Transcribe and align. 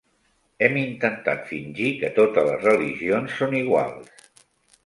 Hem 0.67 0.77
intentat 0.83 1.43
fingir 1.51 1.91
que 1.99 2.11
totes 2.17 2.49
les 2.49 2.65
religions 2.71 3.37
són 3.43 3.55
iguals. 3.63 4.29